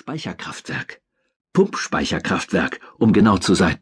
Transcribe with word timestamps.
Speicherkraftwerk. 0.00 1.02
Pumpspeicherkraftwerk, 1.52 2.80
um 2.96 3.12
genau 3.12 3.36
zu 3.36 3.54
sein. 3.54 3.76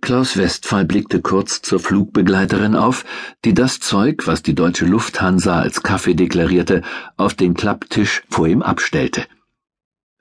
Klaus 0.00 0.36
Westphal 0.36 0.84
blickte 0.84 1.22
kurz 1.22 1.60
zur 1.60 1.80
Flugbegleiterin 1.80 2.76
auf, 2.76 3.04
die 3.44 3.52
das 3.52 3.80
Zeug, 3.80 4.28
was 4.28 4.44
die 4.44 4.54
deutsche 4.54 4.86
Lufthansa 4.86 5.58
als 5.58 5.82
Kaffee 5.82 6.14
deklarierte, 6.14 6.82
auf 7.16 7.34
den 7.34 7.54
Klapptisch 7.54 8.22
vor 8.30 8.46
ihm 8.46 8.62
abstellte. 8.62 9.26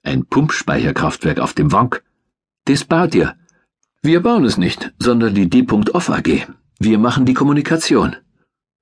Ein 0.01 0.25
Pumpspeicherkraftwerk 0.25 1.39
auf 1.39 1.53
dem 1.53 1.71
Wank. 1.71 2.03
Das 2.65 2.83
baut 2.83 3.13
ihr. 3.13 3.35
Wir 4.01 4.19
bauen 4.19 4.45
es 4.45 4.57
nicht, 4.57 4.93
sondern 4.97 5.35
die 5.35 5.47
D.Off 5.47 6.09
AG. 6.09 6.47
Wir 6.79 6.97
machen 6.97 7.25
die 7.25 7.35
Kommunikation. 7.35 8.15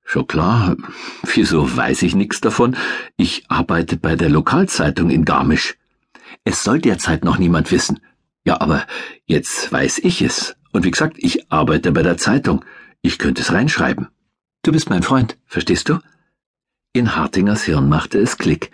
Schon 0.06 0.28
klar. 0.28 0.78
Wieso 1.24 1.76
weiß 1.76 2.04
ich 2.04 2.16
nichts 2.16 2.40
davon? 2.40 2.78
Ich 3.18 3.44
arbeite 3.50 3.98
bei 3.98 4.16
der 4.16 4.30
Lokalzeitung 4.30 5.10
in 5.10 5.26
Garmisch. 5.26 5.76
Es 6.44 6.64
soll 6.64 6.80
derzeit 6.80 7.24
noch 7.24 7.38
niemand 7.38 7.72
wissen. 7.72 8.00
Ja, 8.44 8.60
aber 8.62 8.86
jetzt 9.26 9.72
weiß 9.72 10.00
ich 10.00 10.22
es. 10.22 10.56
Und 10.72 10.86
wie 10.86 10.92
gesagt, 10.92 11.18
ich 11.20 11.52
arbeite 11.52 11.92
bei 11.92 12.02
der 12.02 12.18
Zeitung. 12.18 12.66
Ich 13.02 13.20
könnte 13.20 13.42
es 13.42 13.52
reinschreiben. 13.52 14.08
Du 14.64 14.72
bist 14.72 14.90
mein 14.90 15.04
Freund, 15.04 15.38
verstehst 15.46 15.90
du? 15.90 16.00
In 16.94 17.16
Hartingers 17.16 17.64
Hirn 17.64 17.90
machte 17.90 18.20
es 18.20 18.38
Klick. 18.38 18.72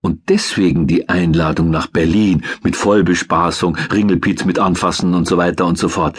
Und 0.00 0.28
deswegen 0.28 0.86
die 0.86 1.08
Einladung 1.08 1.70
nach 1.70 1.86
Berlin 1.86 2.44
mit 2.62 2.76
Vollbespaßung, 2.76 3.76
Ringelpiez 3.92 4.44
mit 4.44 4.58
Anfassen 4.58 5.14
und 5.14 5.26
so 5.26 5.36
weiter 5.36 5.66
und 5.66 5.78
so 5.78 5.88
fort. 5.88 6.18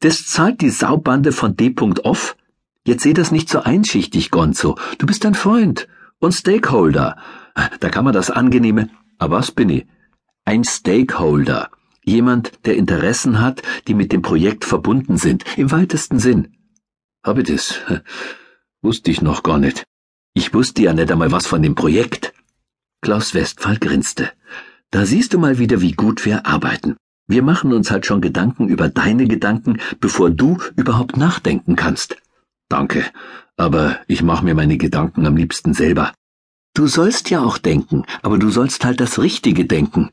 Das 0.00 0.26
zahlt 0.26 0.60
die 0.60 0.70
Saubande 0.70 1.32
von 1.32 1.56
D. 1.56 1.74
Off? 2.04 2.36
Jetzt 2.84 3.02
seh 3.02 3.12
das 3.12 3.30
nicht 3.30 3.48
so 3.48 3.60
einschichtig, 3.60 4.30
Gonzo. 4.30 4.78
Du 4.98 5.06
bist 5.06 5.26
ein 5.26 5.34
Freund 5.34 5.88
und 6.20 6.32
Stakeholder. 6.32 7.16
Da 7.80 7.90
kann 7.90 8.04
man 8.04 8.14
das 8.14 8.30
angenehme. 8.30 8.88
Aber 9.18 9.36
was 9.36 9.50
bin 9.50 9.68
ich? 9.68 9.86
Ein 10.48 10.64
Stakeholder. 10.64 11.68
Jemand, 12.02 12.52
der 12.64 12.76
Interessen 12.78 13.38
hat, 13.38 13.60
die 13.86 13.92
mit 13.92 14.12
dem 14.12 14.22
Projekt 14.22 14.64
verbunden 14.64 15.18
sind, 15.18 15.44
im 15.58 15.70
weitesten 15.70 16.18
Sinn. 16.18 16.56
Hab 17.22 17.36
ich 17.36 17.48
das? 17.48 17.80
Wusste 18.80 19.10
ich 19.10 19.20
noch 19.20 19.42
gar 19.42 19.58
nicht. 19.58 19.84
Ich 20.32 20.54
wusste 20.54 20.80
ja 20.80 20.94
nicht 20.94 21.12
einmal 21.12 21.32
was 21.32 21.46
von 21.46 21.60
dem 21.60 21.74
Projekt. 21.74 22.32
Klaus 23.02 23.34
Westphal 23.34 23.76
grinste. 23.76 24.32
Da 24.90 25.04
siehst 25.04 25.34
du 25.34 25.38
mal 25.38 25.58
wieder, 25.58 25.82
wie 25.82 25.92
gut 25.92 26.24
wir 26.24 26.46
arbeiten. 26.46 26.96
Wir 27.26 27.42
machen 27.42 27.74
uns 27.74 27.90
halt 27.90 28.06
schon 28.06 28.22
Gedanken 28.22 28.68
über 28.68 28.88
deine 28.88 29.26
Gedanken, 29.26 29.82
bevor 30.00 30.30
du 30.30 30.56
überhaupt 30.76 31.18
nachdenken 31.18 31.76
kannst. 31.76 32.16
Danke, 32.70 33.04
aber 33.58 33.98
ich 34.06 34.22
mache 34.22 34.46
mir 34.46 34.54
meine 34.54 34.78
Gedanken 34.78 35.26
am 35.26 35.36
liebsten 35.36 35.74
selber. 35.74 36.14
Du 36.72 36.86
sollst 36.86 37.28
ja 37.28 37.42
auch 37.42 37.58
denken, 37.58 38.06
aber 38.22 38.38
du 38.38 38.48
sollst 38.48 38.86
halt 38.86 38.98
das 39.00 39.18
Richtige 39.18 39.66
denken. 39.66 40.08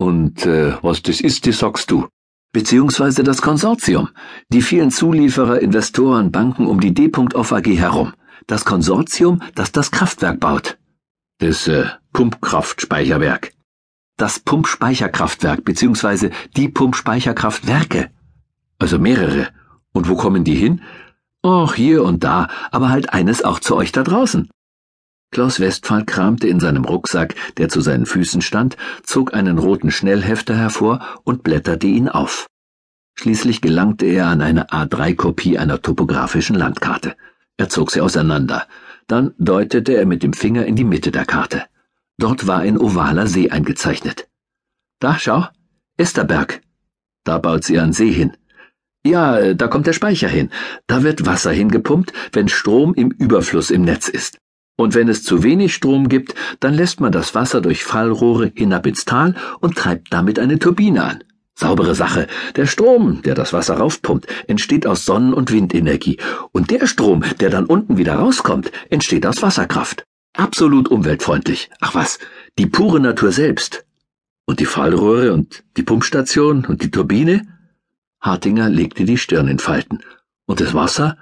Und 0.00 0.46
äh, 0.46 0.72
was 0.80 1.02
das 1.02 1.20
ist, 1.20 1.46
das 1.46 1.58
sagst 1.58 1.90
du. 1.90 2.08
Beziehungsweise 2.52 3.22
das 3.22 3.42
Konsortium, 3.42 4.08
die 4.50 4.62
vielen 4.62 4.90
Zulieferer, 4.90 5.60
Investoren, 5.60 6.32
Banken 6.32 6.66
um 6.66 6.80
die 6.80 6.94
D.Off 6.94 7.52
AG 7.52 7.66
herum. 7.66 8.14
Das 8.46 8.64
Konsortium, 8.64 9.42
das 9.54 9.72
das 9.72 9.90
Kraftwerk 9.90 10.40
baut. 10.40 10.78
Das 11.38 11.68
äh, 11.68 11.84
Pumpkraftspeicherwerk. 12.14 13.52
Das 14.16 14.40
Pumpspeicherkraftwerk, 14.40 15.66
beziehungsweise 15.66 16.30
die 16.56 16.70
Pumpspeicherkraftwerke. 16.70 18.10
Also 18.78 18.98
mehrere. 18.98 19.48
Und 19.92 20.08
wo 20.08 20.16
kommen 20.16 20.44
die 20.44 20.54
hin? 20.54 20.80
Och, 21.44 21.74
hier 21.74 22.04
und 22.04 22.24
da, 22.24 22.48
aber 22.70 22.88
halt 22.88 23.12
eines 23.12 23.44
auch 23.44 23.60
zu 23.60 23.76
euch 23.76 23.92
da 23.92 24.02
draußen. 24.02 24.48
Klaus 25.32 25.60
Westphal 25.60 26.04
kramte 26.04 26.48
in 26.48 26.58
seinem 26.58 26.84
Rucksack, 26.84 27.36
der 27.56 27.68
zu 27.68 27.80
seinen 27.80 28.04
Füßen 28.04 28.42
stand, 28.42 28.76
zog 29.04 29.32
einen 29.32 29.58
roten 29.58 29.92
Schnellhefter 29.92 30.56
hervor 30.56 31.00
und 31.22 31.44
blätterte 31.44 31.86
ihn 31.86 32.08
auf. 32.08 32.48
Schließlich 33.14 33.60
gelangte 33.60 34.06
er 34.06 34.26
an 34.26 34.40
eine 34.40 34.70
A3-Kopie 34.70 35.58
einer 35.58 35.82
topografischen 35.82 36.56
Landkarte. 36.56 37.14
Er 37.58 37.68
zog 37.68 37.90
sie 37.90 38.00
auseinander. 38.00 38.66
Dann 39.06 39.34
deutete 39.38 39.92
er 39.92 40.06
mit 40.06 40.22
dem 40.22 40.32
Finger 40.32 40.64
in 40.66 40.74
die 40.74 40.84
Mitte 40.84 41.10
der 41.10 41.26
Karte. 41.26 41.64
Dort 42.18 42.46
war 42.46 42.60
ein 42.60 42.78
ovaler 42.78 43.26
See 43.26 43.50
eingezeichnet. 43.50 44.28
Da, 44.98 45.18
schau, 45.18 45.46
Esterberg. 45.96 46.60
Da 47.24 47.38
baut 47.38 47.64
sie 47.64 47.78
einen 47.78 47.92
See 47.92 48.10
hin. 48.10 48.36
Ja, 49.04 49.54
da 49.54 49.68
kommt 49.68 49.86
der 49.86 49.92
Speicher 49.92 50.28
hin. 50.28 50.50
Da 50.86 51.02
wird 51.02 51.24
Wasser 51.24 51.52
hingepumpt, 51.52 52.12
wenn 52.32 52.48
Strom 52.48 52.94
im 52.94 53.10
Überfluss 53.10 53.70
im 53.70 53.82
Netz 53.82 54.08
ist. 54.08 54.38
Und 54.80 54.94
wenn 54.94 55.10
es 55.10 55.22
zu 55.22 55.42
wenig 55.42 55.74
Strom 55.74 56.08
gibt, 56.08 56.34
dann 56.58 56.72
lässt 56.72 57.02
man 57.02 57.12
das 57.12 57.34
Wasser 57.34 57.60
durch 57.60 57.84
Fallrohre 57.84 58.50
hinab 58.54 58.86
ins 58.86 59.04
Tal 59.04 59.34
und 59.60 59.76
treibt 59.76 60.10
damit 60.10 60.38
eine 60.38 60.58
Turbine 60.58 61.04
an. 61.04 61.24
Saubere 61.54 61.94
Sache. 61.94 62.28
Der 62.56 62.64
Strom, 62.64 63.20
der 63.20 63.34
das 63.34 63.52
Wasser 63.52 63.76
raufpumpt, 63.76 64.26
entsteht 64.46 64.86
aus 64.86 65.04
Sonnen- 65.04 65.34
und 65.34 65.52
Windenergie. 65.52 66.16
Und 66.52 66.70
der 66.70 66.86
Strom, 66.86 67.22
der 67.40 67.50
dann 67.50 67.66
unten 67.66 67.98
wieder 67.98 68.14
rauskommt, 68.14 68.72
entsteht 68.88 69.26
aus 69.26 69.42
Wasserkraft. 69.42 70.06
Absolut 70.32 70.88
umweltfreundlich. 70.88 71.68
Ach 71.80 71.94
was, 71.94 72.18
die 72.58 72.64
pure 72.64 73.00
Natur 73.00 73.32
selbst. 73.32 73.84
Und 74.46 74.60
die 74.60 74.64
Fallrohre 74.64 75.34
und 75.34 75.62
die 75.76 75.82
Pumpstation 75.82 76.64
und 76.64 76.82
die 76.82 76.90
Turbine? 76.90 77.46
Hartinger 78.22 78.70
legte 78.70 79.04
die 79.04 79.18
Stirn 79.18 79.46
in 79.46 79.58
Falten. 79.58 79.98
Und 80.46 80.62
das 80.62 80.72
Wasser? 80.72 81.18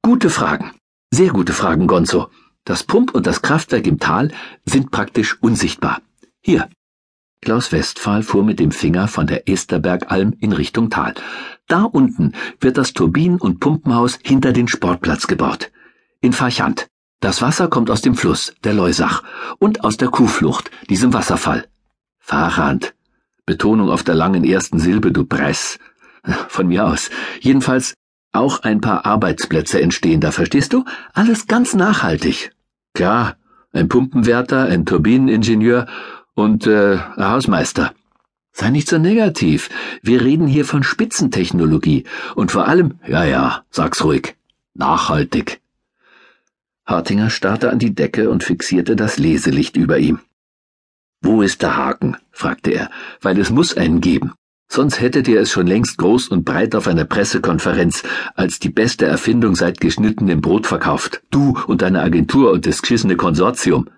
Gute 0.00 0.30
Fragen. 0.30 0.72
Sehr 1.10 1.32
gute 1.32 1.52
Fragen, 1.52 1.86
Gonzo. 1.86 2.30
Das 2.64 2.84
Pump- 2.84 3.14
und 3.14 3.26
das 3.26 3.42
Kraftwerk 3.42 3.86
im 3.86 3.98
Tal 3.98 4.30
sind 4.64 4.90
praktisch 4.90 5.36
unsichtbar. 5.40 6.00
Hier. 6.40 6.68
Klaus 7.40 7.72
Westphal 7.72 8.22
fuhr 8.22 8.44
mit 8.44 8.60
dem 8.60 8.70
Finger 8.70 9.08
von 9.08 9.26
der 9.26 9.48
Esterbergalm 9.48 10.34
in 10.38 10.52
Richtung 10.52 10.90
Tal. 10.90 11.14
Da 11.66 11.82
unten 11.82 12.34
wird 12.60 12.78
das 12.78 12.92
Turbinen- 12.92 13.40
und 13.40 13.58
Pumpenhaus 13.58 14.20
hinter 14.22 14.52
den 14.52 14.68
Sportplatz 14.68 15.26
gebaut. 15.26 15.72
In 16.20 16.32
Farchant. 16.32 16.86
Das 17.18 17.42
Wasser 17.42 17.66
kommt 17.68 17.90
aus 17.90 18.00
dem 18.00 18.14
Fluss, 18.14 18.54
der 18.62 18.74
Leusach, 18.74 19.24
und 19.58 19.82
aus 19.82 19.96
der 19.96 20.08
Kuhflucht, 20.08 20.70
diesem 20.88 21.12
Wasserfall. 21.12 21.66
Farchant. 22.20 22.94
Betonung 23.44 23.90
auf 23.90 24.04
der 24.04 24.14
langen 24.14 24.44
ersten 24.44 24.78
Silbe, 24.78 25.10
du 25.10 25.24
Press. 25.24 25.80
Von 26.48 26.68
mir 26.68 26.86
aus. 26.86 27.10
Jedenfalls 27.40 27.94
auch 28.32 28.62
ein 28.62 28.80
paar 28.80 29.04
Arbeitsplätze 29.06 29.80
entstehen 29.80 30.20
da, 30.20 30.30
verstehst 30.30 30.72
du? 30.72 30.84
Alles 31.12 31.46
ganz 31.46 31.74
nachhaltig. 31.74 32.52
Klar, 32.94 33.36
ein 33.72 33.88
Pumpenwärter, 33.88 34.64
ein 34.64 34.86
Turbineningenieur 34.86 35.86
und 36.34 36.66
äh, 36.66 36.98
ein 37.16 37.30
Hausmeister. 37.30 37.92
Sei 38.52 38.70
nicht 38.70 38.88
so 38.88 38.98
negativ. 38.98 39.70
Wir 40.02 40.22
reden 40.22 40.46
hier 40.46 40.64
von 40.64 40.82
Spitzentechnologie 40.82 42.04
und 42.34 42.50
vor 42.50 42.68
allem, 42.68 42.98
ja, 43.06 43.24
ja, 43.24 43.64
sag's 43.70 44.04
ruhig, 44.04 44.36
nachhaltig. 44.74 45.60
Hartinger 46.84 47.30
starrte 47.30 47.70
an 47.70 47.78
die 47.78 47.94
Decke 47.94 48.28
und 48.28 48.44
fixierte 48.44 48.96
das 48.96 49.18
Leselicht 49.18 49.76
über 49.76 49.98
ihm. 49.98 50.20
Wo 51.22 51.40
ist 51.40 51.62
der 51.62 51.76
Haken? 51.76 52.16
fragte 52.30 52.72
er, 52.72 52.90
weil 53.20 53.38
es 53.38 53.50
muss 53.50 53.76
einen 53.76 54.00
geben. 54.00 54.32
Sonst 54.74 55.02
hättet 55.02 55.28
ihr 55.28 55.38
es 55.38 55.50
schon 55.50 55.66
längst 55.66 55.98
groß 55.98 56.28
und 56.28 56.46
breit 56.46 56.74
auf 56.74 56.88
einer 56.88 57.04
Pressekonferenz 57.04 58.04
als 58.34 58.58
die 58.58 58.70
beste 58.70 59.04
Erfindung 59.04 59.54
seit 59.54 59.82
geschnittenem 59.82 60.40
Brot 60.40 60.66
verkauft. 60.66 61.20
Du 61.30 61.58
und 61.66 61.82
deine 61.82 62.00
Agentur 62.00 62.52
und 62.52 62.64
das 62.64 62.80
geschissene 62.80 63.16
Konsortium. 63.16 63.90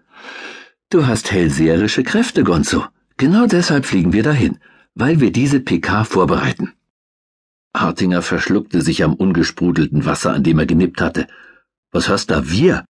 Du 0.90 1.06
hast 1.06 1.30
hellseherische 1.30 2.02
Kräfte, 2.02 2.42
Gonzo. 2.42 2.84
Genau 3.18 3.46
deshalb 3.46 3.86
fliegen 3.86 4.12
wir 4.12 4.24
dahin, 4.24 4.58
weil 4.96 5.20
wir 5.20 5.30
diese 5.30 5.60
PK 5.60 6.02
vorbereiten. 6.02 6.72
Hartinger 7.72 8.22
verschluckte 8.22 8.82
sich 8.82 9.04
am 9.04 9.14
ungesprudelten 9.14 10.06
Wasser, 10.06 10.32
an 10.32 10.42
dem 10.42 10.58
er 10.58 10.66
genippt 10.66 11.00
hatte. 11.00 11.28
Was 11.92 12.08
hast 12.08 12.32
da 12.32 12.50
wir? 12.50 12.84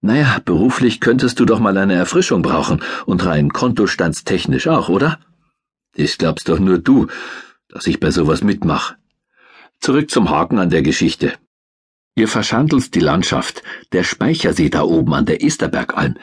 Naja, 0.00 0.40
beruflich 0.44 0.98
könntest 0.98 1.38
du 1.38 1.44
doch 1.44 1.60
mal 1.60 1.78
eine 1.78 1.94
Erfrischung 1.94 2.42
brauchen 2.42 2.82
und 3.06 3.24
rein 3.24 3.50
kontostandstechnisch 3.50 4.66
auch, 4.66 4.88
oder? 4.88 5.20
Ich 5.98 6.16
glaub's 6.16 6.44
doch 6.44 6.60
nur 6.60 6.78
du, 6.78 7.08
dass 7.68 7.88
ich 7.88 7.98
bei 7.98 8.12
sowas 8.12 8.44
mitmach. 8.44 8.94
Zurück 9.80 10.12
zum 10.12 10.30
Haken 10.30 10.60
an 10.60 10.70
der 10.70 10.82
Geschichte. 10.82 11.32
Ihr 12.14 12.28
verschandelt 12.28 12.94
die 12.94 13.00
Landschaft. 13.00 13.64
Der 13.90 14.04
Speichersee 14.04 14.68
da 14.68 14.82
oben 14.82 15.12
an 15.12 15.26
der 15.26 15.42
Esterbergalm, 15.42 16.14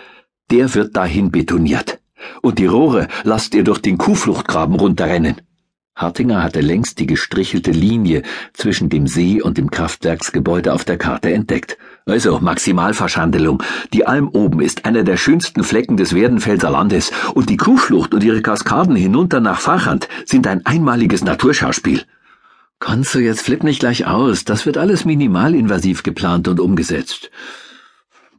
der 0.49 0.73
wird 0.75 0.95
dahin 0.95 1.29
betoniert. 1.29 1.99
Und 2.41 2.57
die 2.57 2.67
Rohre 2.67 3.09
lasst 3.25 3.53
ihr 3.53 3.65
durch 3.65 3.79
den 3.79 3.97
Kuhfluchtgraben 3.97 4.75
runterrennen. 4.75 5.41
Hartinger 5.93 6.41
hatte 6.41 6.61
längst 6.61 6.99
die 6.99 7.07
gestrichelte 7.07 7.71
Linie 7.71 8.23
zwischen 8.53 8.87
dem 8.87 9.07
See 9.07 9.41
und 9.41 9.57
dem 9.57 9.69
Kraftwerksgebäude 9.71 10.71
auf 10.71 10.85
der 10.85 10.97
Karte 10.97 11.33
entdeckt. 11.33 11.77
Also 12.07 12.39
Maximalverschandelung. 12.39 13.63
Die 13.91 14.05
Alm 14.05 14.29
oben 14.29 14.61
ist 14.61 14.85
einer 14.85 15.03
der 15.03 15.17
schönsten 15.17 15.63
Flecken 15.63 15.97
des 15.97 16.13
Werdenfelser 16.13 16.69
Landes 16.69 17.11
und 17.33 17.49
die 17.49 17.57
Kuhflucht 17.57 18.13
und 18.13 18.23
ihre 18.23 18.43
Kaskaden 18.43 18.95
hinunter 18.95 19.39
nach 19.39 19.59
Fachand 19.59 20.07
sind 20.25 20.45
ein 20.45 20.63
einmaliges 20.67 21.23
Naturschauspiel. 21.23 22.03
Kannst 22.79 23.15
du 23.15 23.19
jetzt 23.19 23.41
flipp 23.41 23.63
nicht 23.63 23.79
gleich 23.79 24.05
aus, 24.05 24.45
das 24.45 24.67
wird 24.67 24.77
alles 24.77 25.05
minimalinvasiv 25.05 26.03
geplant 26.03 26.47
und 26.47 26.59
umgesetzt. 26.59 27.31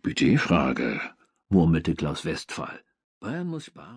Budgetfrage, 0.02 1.00
murmelte 1.48 1.96
Klaus 1.96 2.24
Westphal. 2.24 2.80
Bayern 3.18 3.48
muss 3.48 3.64
sparen. 3.64 3.94